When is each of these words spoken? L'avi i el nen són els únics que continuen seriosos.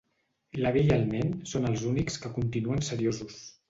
L'avi 0.63 0.83
i 0.87 0.93
el 0.95 1.05
nen 1.13 1.31
són 1.53 1.71
els 1.73 1.87
únics 1.93 2.21
que 2.25 2.35
continuen 2.41 2.87
seriosos. 2.93 3.43